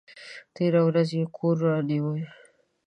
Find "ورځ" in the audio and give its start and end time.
0.87-1.09